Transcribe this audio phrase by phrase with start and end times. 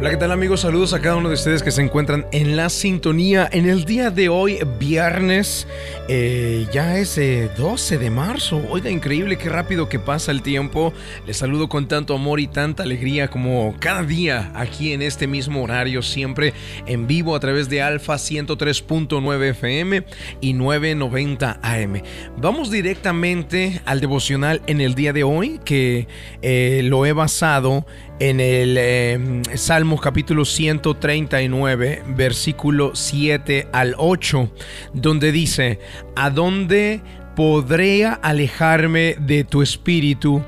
[0.00, 0.60] Hola, ¿qué tal amigos?
[0.60, 4.10] Saludos a cada uno de ustedes que se encuentran en la sintonía en el día
[4.10, 5.66] de hoy, viernes.
[6.06, 8.62] eh, ya es eh, 12 de marzo.
[8.70, 10.92] Oiga, increíble qué rápido que pasa el tiempo.
[11.26, 15.64] Les saludo con tanto amor y tanta alegría como cada día aquí en este mismo
[15.64, 16.54] horario, siempre
[16.86, 20.04] en vivo a través de Alfa 103.9 FM
[20.40, 22.02] y 990 AM.
[22.36, 26.06] Vamos directamente al devocional en el día de hoy que
[26.40, 34.50] eh, lo he basado en el eh, Salmo capítulo 139, versículo 7 al 8,
[34.92, 35.78] donde dice,
[36.16, 37.00] ¿a dónde
[37.36, 40.42] podría alejarme de tu espíritu?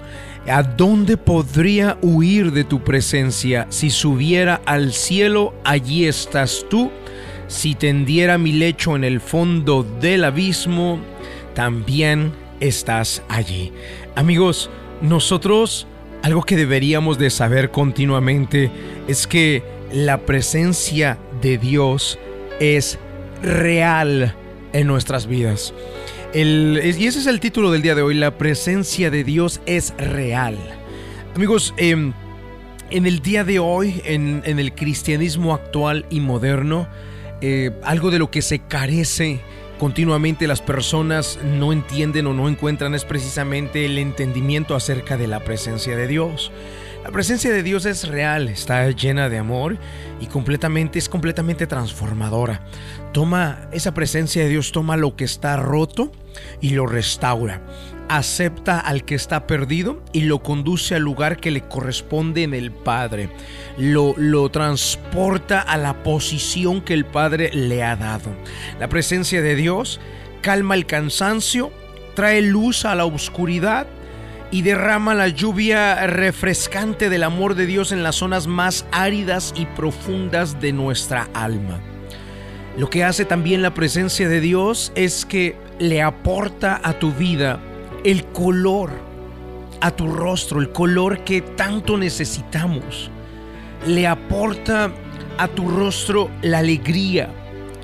[0.48, 3.66] ¿A dónde podría huir de tu presencia?
[3.68, 6.90] Si subiera al cielo, allí estás tú.
[7.46, 10.98] Si tendiera mi lecho en el fondo del abismo,
[11.54, 13.72] también estás allí.
[14.16, 14.70] Amigos,
[15.02, 15.86] nosotros
[16.22, 18.70] algo que deberíamos de saber continuamente
[19.08, 22.18] es que la presencia de Dios
[22.60, 22.98] es
[23.42, 24.34] real
[24.72, 25.72] en nuestras vidas.
[26.32, 30.56] Y ese es el título del día de hoy, la presencia de Dios es real.
[31.34, 32.12] Amigos, em,
[32.90, 36.86] en el día de hoy, en, en el cristianismo actual y moderno,
[37.40, 39.40] eh, algo de lo que se carece
[39.80, 45.40] continuamente las personas no entienden o no encuentran es precisamente el entendimiento acerca de la
[45.40, 46.52] presencia de Dios.
[47.02, 49.78] La presencia de Dios es real, está llena de amor
[50.20, 52.60] y completamente es completamente transformadora.
[53.12, 56.12] Toma esa presencia de Dios, toma lo que está roto
[56.60, 57.62] y lo restaura.
[58.12, 62.72] Acepta al que está perdido y lo conduce al lugar que le corresponde en el
[62.72, 63.30] Padre.
[63.78, 68.34] Lo, lo transporta a la posición que el Padre le ha dado.
[68.80, 70.00] La presencia de Dios
[70.42, 71.70] calma el cansancio,
[72.14, 73.86] trae luz a la oscuridad
[74.50, 79.66] y derrama la lluvia refrescante del amor de Dios en las zonas más áridas y
[79.66, 81.78] profundas de nuestra alma.
[82.76, 87.60] Lo que hace también la presencia de Dios es que le aporta a tu vida
[88.04, 88.90] el color,
[89.80, 93.10] a tu rostro, el color que tanto necesitamos.
[93.86, 94.92] Le aporta
[95.38, 97.30] a tu rostro la alegría,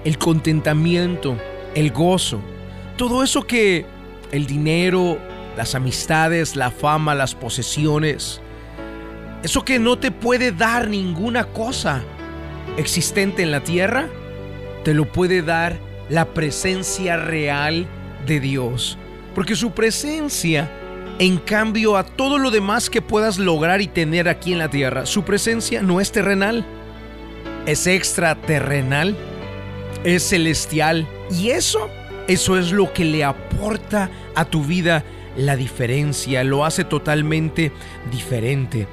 [0.05, 1.37] el contentamiento,
[1.75, 2.41] el gozo.
[2.97, 3.87] Todo eso que
[4.32, 5.19] el dinero,
[5.56, 8.41] las amistades, la fama, las posesiones,
[9.43, 12.03] eso que no te puede dar ninguna cosa
[12.76, 14.09] existente en la tierra,
[14.84, 15.78] te lo puede dar
[16.09, 17.87] la presencia real
[18.26, 18.99] de Dios.
[19.36, 20.72] Porque su presencia,
[21.19, 25.04] en cambio a todo lo demás que puedas lograr y tener aquí en la tierra,
[25.04, 26.64] su presencia no es terrenal,
[27.66, 29.14] es extraterrenal,
[30.04, 31.06] es celestial.
[31.30, 31.91] Y eso,
[32.28, 35.04] eso es lo que le aporta a tu vida
[35.36, 37.72] la diferencia, lo hace totalmente
[38.10, 38.88] diferente.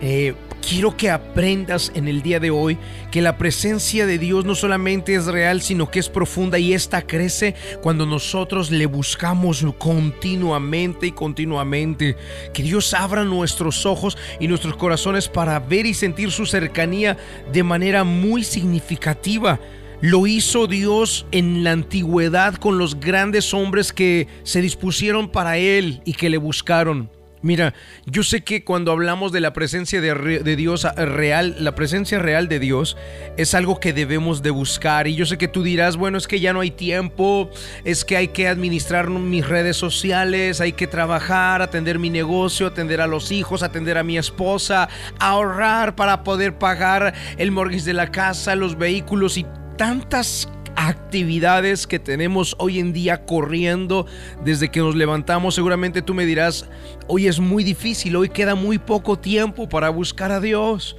[0.00, 0.34] Eh,
[0.68, 2.76] quiero que aprendas en el día de hoy
[3.12, 7.02] que la presencia de Dios no solamente es real, sino que es profunda y esta
[7.02, 12.16] crece cuando nosotros le buscamos continuamente y continuamente.
[12.52, 17.16] Que Dios abra nuestros ojos y nuestros corazones para ver y sentir su cercanía
[17.52, 19.60] de manera muy significativa.
[20.00, 26.02] Lo hizo Dios en la antigüedad con los grandes hombres que se dispusieron para Él
[26.04, 27.15] y que le buscaron.
[27.42, 27.74] Mira,
[28.06, 32.58] yo sé que cuando hablamos de la presencia de, Dios real, la presencia real de
[32.58, 32.96] Dios
[33.36, 35.06] es algo que debemos de buscar.
[35.06, 37.50] Y yo sé que tú dirás, bueno, es que ya no hay tiempo,
[37.84, 43.00] es que hay que administrar mis redes sociales, hay que trabajar, atender mi negocio, atender
[43.00, 44.88] a los hijos, atender a mi esposa,
[45.18, 49.46] ahorrar para poder pagar el mortgage de la casa, los vehículos y
[49.76, 54.06] tantas actividades que tenemos hoy en día corriendo
[54.44, 55.54] desde que nos levantamos.
[55.54, 56.68] Seguramente tú me dirás,
[57.08, 60.96] hoy es muy difícil, hoy queda muy poco tiempo para buscar a Dios.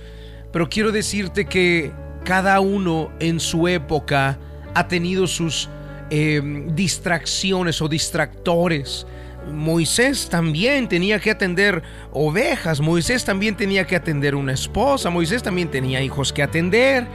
[0.51, 1.91] Pero quiero decirte que
[2.23, 4.37] cada uno en su época
[4.73, 5.69] ha tenido sus
[6.09, 6.41] eh,
[6.73, 9.05] distracciones o distractores.
[9.51, 15.69] Moisés también tenía que atender ovejas, Moisés también tenía que atender una esposa, Moisés también
[15.69, 17.07] tenía hijos que atender,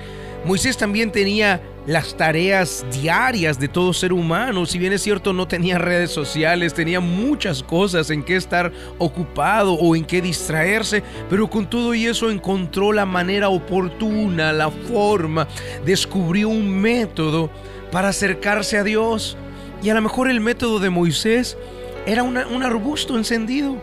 [0.45, 4.67] Moisés también tenía las tareas diarias de todo ser humano.
[4.67, 9.75] Si bien es cierto, no tenía redes sociales, tenía muchas cosas en que estar ocupado
[9.75, 15.47] o en que distraerse, pero con todo y eso encontró la manera oportuna, la forma,
[15.85, 17.49] descubrió un método
[17.93, 19.37] para acercarse a Dios.
[19.81, 21.57] Y a lo mejor el método de Moisés
[22.05, 23.77] era un arbusto encendido.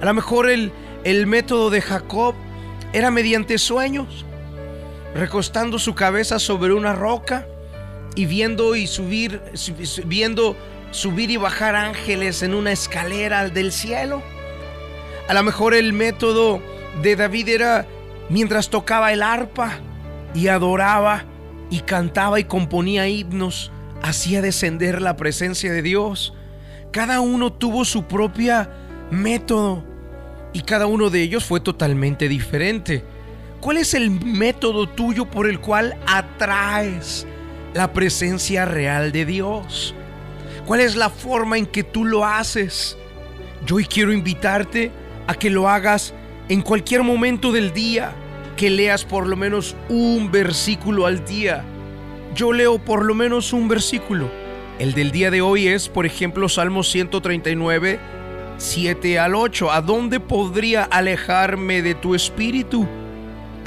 [0.00, 0.72] A lo mejor el,
[1.04, 2.34] el método de Jacob
[2.92, 4.24] era mediante sueños
[5.14, 7.46] recostando su cabeza sobre una roca
[8.14, 10.56] y viendo y subir, su- su- viendo
[10.90, 14.22] subir y bajar ángeles en una escalera del cielo.
[15.28, 16.60] A lo mejor el método
[17.02, 17.86] de David era
[18.30, 19.78] mientras tocaba el arpa
[20.34, 21.24] y adoraba
[21.70, 23.70] y cantaba y componía himnos,
[24.02, 26.34] hacía descender la presencia de Dios.
[26.90, 28.70] Cada uno tuvo su propia
[29.10, 29.84] método
[30.54, 33.04] y cada uno de ellos fue totalmente diferente.
[33.60, 37.26] ¿Cuál es el método tuyo por el cual atraes
[37.74, 39.96] la presencia real de Dios?
[40.64, 42.96] ¿Cuál es la forma en que tú lo haces?
[43.66, 44.92] Yo hoy quiero invitarte
[45.26, 46.14] a que lo hagas
[46.48, 48.12] en cualquier momento del día,
[48.56, 51.64] que leas por lo menos un versículo al día.
[52.36, 54.30] Yo leo por lo menos un versículo.
[54.78, 57.98] El del día de hoy es, por ejemplo, Salmo 139,
[58.56, 59.72] 7 al 8.
[59.72, 62.86] ¿A dónde podría alejarme de tu espíritu?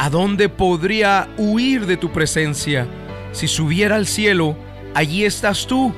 [0.01, 2.87] ¿A dónde podría huir de tu presencia?
[3.33, 4.57] Si subiera al cielo,
[4.95, 5.93] allí estás tú.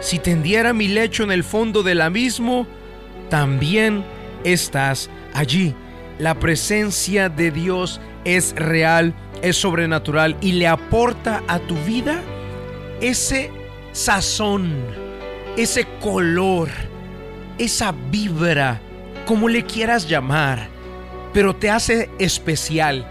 [0.00, 2.66] Si tendiera mi lecho en el fondo del abismo,
[3.30, 4.04] también
[4.42, 5.76] estás allí.
[6.18, 12.20] La presencia de Dios es real, es sobrenatural y le aporta a tu vida
[13.00, 13.52] ese
[13.92, 14.74] sazón,
[15.56, 16.68] ese color,
[17.58, 18.80] esa vibra,
[19.24, 20.66] como le quieras llamar,
[21.32, 23.06] pero te hace especial,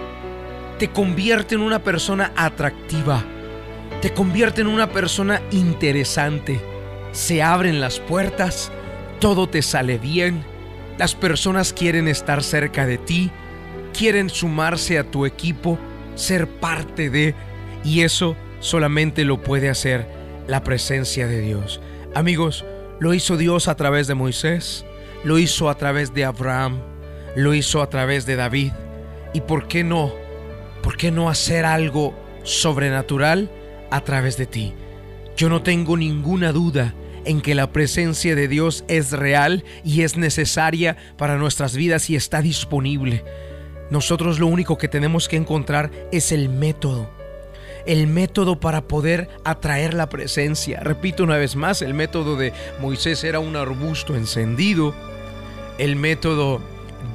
[0.77, 3.24] te convierte en una persona atractiva,
[4.01, 6.60] te convierte en una persona interesante,
[7.12, 8.72] se abren las puertas,
[9.19, 10.44] todo te sale bien,
[10.98, 13.31] las personas quieren estar cerca de ti,
[13.98, 15.80] quieren sumarse a tu equipo,
[16.16, 17.36] ser parte de,
[17.83, 20.07] y eso solamente lo puede hacer
[20.48, 21.80] la presencia de Dios.
[22.13, 22.66] Amigos,
[23.00, 24.86] lo hizo Dios a través de Moisés,
[25.24, 26.81] lo hizo a través de Abraham,
[27.36, 28.72] lo hizo a través de David.
[29.33, 30.25] ¿Y por qué no?
[30.86, 33.50] ¿Por qué no hacer algo sobrenatural
[33.90, 34.76] a través de ti?
[35.36, 36.94] Yo no tengo ninguna duda
[37.26, 42.16] en que la presencia de Dios es real y es necesaria para nuestras vidas y
[42.16, 43.26] está disponible.
[43.90, 47.10] Nosotros lo único que tenemos que encontrar es el método.
[47.88, 50.82] El método para poder atraer la presencia.
[50.82, 54.94] Repito una vez más, el método de Moisés era un arbusto encendido.
[55.80, 56.62] El método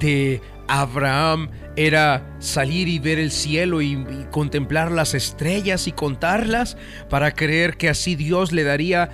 [0.01, 0.41] de
[0.71, 6.77] Abraham era salir y ver el cielo y, contemplar las estrellas y contarlas
[7.09, 9.11] para creer que así Dios le daría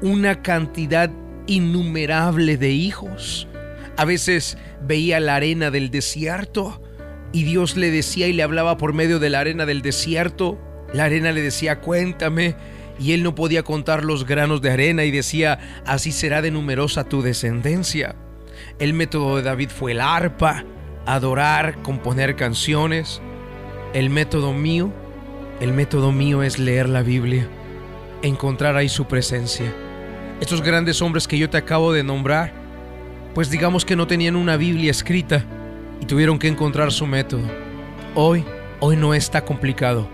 [0.00, 1.10] una cantidad
[1.48, 3.48] innumerable de hijos.
[3.96, 6.80] A veces veía la arena del desierto
[7.32, 10.56] y Dios le decía y le hablaba por medio de la arena del desierto.
[10.92, 12.54] La arena le decía, cuéntame.
[13.00, 17.04] Y él no podía contar los granos de arena y decía, así será de numerosa
[17.04, 18.14] tu descendencia.
[18.78, 20.64] El método de David fue el arpa,
[21.06, 23.22] adorar, componer canciones.
[23.94, 24.92] El método mío,
[25.60, 27.48] el método mío es leer la Biblia,
[28.22, 29.72] encontrar ahí su presencia.
[30.40, 32.52] Estos grandes hombres que yo te acabo de nombrar,
[33.34, 35.44] pues digamos que no tenían una Biblia escrita
[36.00, 37.44] y tuvieron que encontrar su método.
[38.14, 38.44] Hoy,
[38.80, 40.08] hoy no está complicado.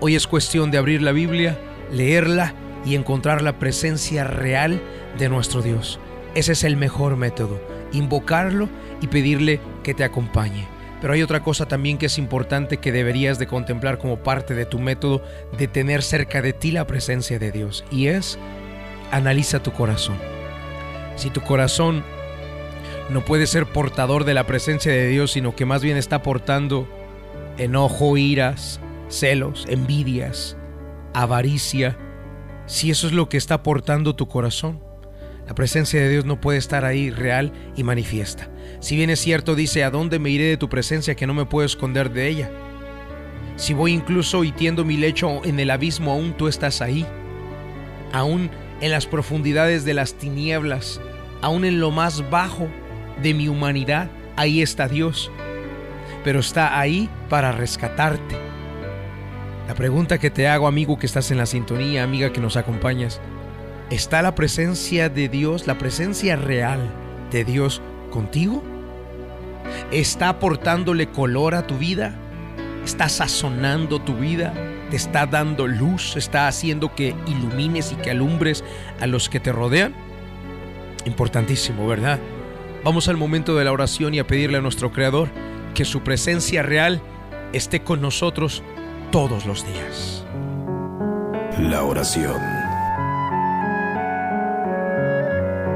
[0.00, 1.58] Hoy es cuestión de abrir la Biblia,
[1.90, 2.54] leerla
[2.84, 4.80] y encontrar la presencia real
[5.18, 5.98] de nuestro Dios.
[6.34, 7.60] Ese es el mejor método,
[7.92, 8.68] invocarlo
[9.00, 10.66] y pedirle que te acompañe.
[11.00, 14.66] Pero hay otra cosa también que es importante que deberías de contemplar como parte de
[14.66, 15.22] tu método
[15.56, 18.38] de tener cerca de ti la presencia de Dios y es
[19.12, 20.16] analiza tu corazón.
[21.14, 22.02] Si tu corazón
[23.10, 26.88] no puede ser portador de la presencia de Dios, sino que más bien está portando
[27.58, 30.56] enojo, iras, celos, envidias,
[31.12, 31.98] avaricia,
[32.66, 34.82] si eso es lo que está portando tu corazón,
[35.46, 38.48] la presencia de Dios no puede estar ahí real y manifiesta.
[38.80, 41.46] Si bien es cierto, dice, ¿a dónde me iré de tu presencia que no me
[41.46, 42.50] puedo esconder de ella?
[43.56, 47.06] Si voy incluso y tiendo mi lecho en el abismo, aún tú estás ahí.
[48.12, 51.00] Aún en las profundidades de las tinieblas,
[51.40, 52.68] aún en lo más bajo
[53.22, 55.30] de mi humanidad, ahí está Dios.
[56.24, 58.36] Pero está ahí para rescatarte.
[59.68, 63.20] La pregunta que te hago, amigo que estás en la sintonía, amiga que nos acompañas,
[63.88, 66.80] ¿está la presencia de Dios, la presencia real
[67.30, 67.80] de Dios
[68.14, 68.62] contigo?
[69.90, 72.14] ¿Está aportándole color a tu vida?
[72.84, 74.54] ¿Está sazonando tu vida?
[74.90, 76.16] ¿Te está dando luz?
[76.16, 78.62] ¿Está haciendo que ilumines y que alumbres
[79.00, 79.94] a los que te rodean?
[81.06, 82.20] Importantísimo, ¿verdad?
[82.84, 85.28] Vamos al momento de la oración y a pedirle a nuestro Creador
[85.74, 87.02] que su presencia real
[87.52, 88.62] esté con nosotros
[89.10, 90.24] todos los días.
[91.58, 92.63] La oración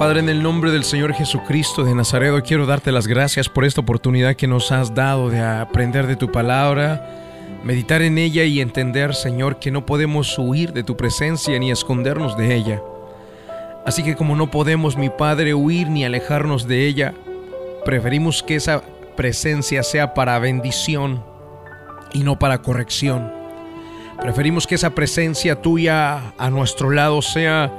[0.00, 3.82] Padre, en el nombre del Señor Jesucristo de Nazaret, quiero darte las gracias por esta
[3.82, 7.06] oportunidad que nos has dado de aprender de tu palabra,
[7.64, 12.34] meditar en ella y entender, Señor, que no podemos huir de tu presencia ni escondernos
[12.38, 12.82] de ella.
[13.84, 17.12] Así que como no podemos, mi Padre, huir ni alejarnos de ella,
[17.84, 18.82] preferimos que esa
[19.18, 21.22] presencia sea para bendición
[22.14, 23.30] y no para corrección.
[24.18, 27.70] Preferimos que esa presencia tuya a nuestro lado sea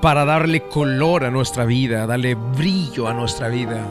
[0.00, 3.82] para darle color a nuestra vida, darle brillo a nuestra vida.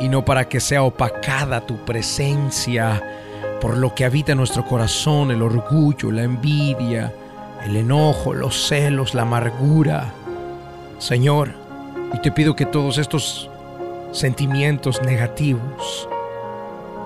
[0.00, 3.02] Y no para que sea opacada tu presencia
[3.60, 7.12] por lo que habita en nuestro corazón, el orgullo, la envidia,
[7.64, 10.12] el enojo, los celos, la amargura.
[10.98, 11.50] Señor,
[12.12, 13.48] y te pido que todos estos
[14.12, 16.08] sentimientos negativos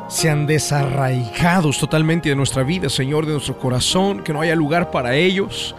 [0.09, 5.15] sean desarraigados totalmente de nuestra vida, Señor, de nuestro corazón, que no haya lugar para
[5.15, 5.75] ellos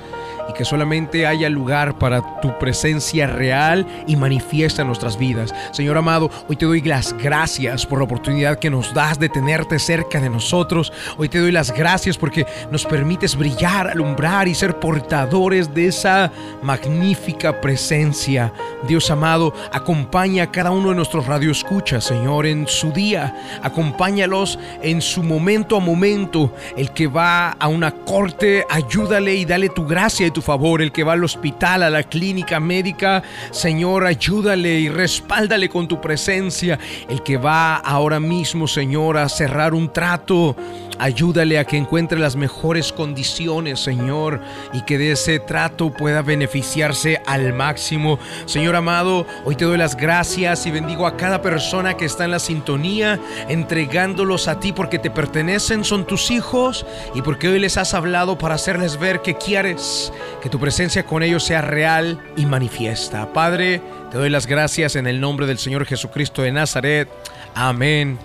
[0.50, 5.54] y que solamente haya lugar para tu presencia real y manifiesta en nuestras vidas.
[5.72, 9.80] Señor amado, hoy te doy las gracias por la oportunidad que nos das de tenerte
[9.80, 10.92] cerca de nosotros.
[11.18, 16.32] Hoy te doy las gracias porque nos permites brillar, alumbrar y ser portadores de esa
[16.62, 18.54] magnífica presencia.
[18.88, 23.36] Dios amado, acompaña a cada uno de nuestros radioescuchas, Señor, en su día.
[23.64, 26.54] Acompáñalos en su momento a momento.
[26.76, 30.82] El que va a una corte, ayúdale y dale tu gracia y tu favor.
[30.82, 36.00] El que va al hospital, a la clínica médica, Señor, ayúdale y respáldale con tu
[36.02, 36.80] presencia.
[37.10, 40.56] El que va ahora mismo, Señor, a cerrar un trato,
[41.00, 44.42] ayúdale a que encuentre las mejores condiciones, Señor,
[44.74, 48.20] y que de ese trato pueda beneficiarse al máximo.
[48.46, 52.32] Señor amado, hoy te doy las gracias y bendigo a cada persona que está en
[52.32, 57.78] la sintonía, entregándolos a ti porque te pertenecen, son tus hijos y porque hoy les
[57.78, 60.12] has hablado para hacerles ver que quieres
[60.42, 63.34] que tu presencia con ellos sea real y manifiesta.
[63.34, 67.10] Padre, te doy las gracias en el nombre del Señor Jesucristo de Nazaret.
[67.56, 68.18] Amén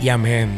[0.00, 0.50] y amén.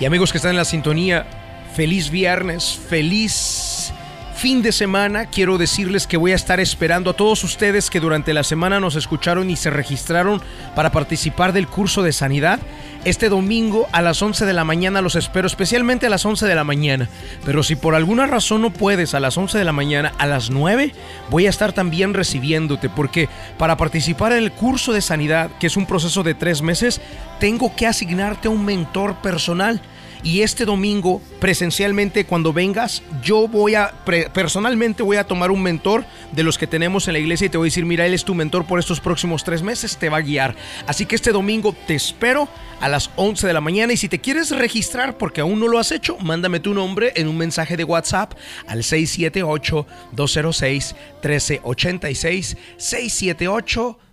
[0.00, 1.26] Y amigos que están en la sintonía,
[1.74, 3.92] feliz viernes, feliz
[4.34, 8.32] fin de semana, quiero decirles que voy a estar esperando a todos ustedes que durante
[8.32, 10.40] la semana nos escucharon y se registraron
[10.74, 12.60] para participar del curso de sanidad.
[13.02, 16.54] Este domingo a las 11 de la mañana los espero, especialmente a las 11 de
[16.54, 17.08] la mañana.
[17.46, 20.50] Pero si por alguna razón no puedes a las 11 de la mañana, a las
[20.50, 20.92] 9
[21.30, 25.78] voy a estar también recibiéndote, porque para participar en el curso de sanidad, que es
[25.78, 27.00] un proceso de tres meses,
[27.38, 29.80] tengo que asignarte a un mentor personal.
[30.22, 33.92] Y este domingo, presencialmente, cuando vengas, yo voy a,
[34.32, 37.58] personalmente voy a tomar un mentor de los que tenemos en la iglesia y te
[37.58, 40.18] voy a decir, mira, él es tu mentor por estos próximos tres meses, te va
[40.18, 40.54] a guiar.
[40.86, 42.48] Así que este domingo te espero
[42.80, 45.78] a las 11 de la mañana y si te quieres registrar porque aún no lo
[45.78, 48.34] has hecho, mándame tu nombre en un mensaje de WhatsApp
[48.66, 50.90] al 678-206-1386.
[51.30, 54.09] 678 206 1386.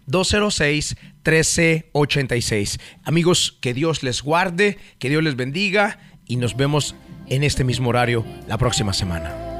[3.03, 6.95] Amigos, que Dios les guarde, que Dios les bendiga y nos vemos
[7.27, 9.56] en este mismo horario la próxima semana.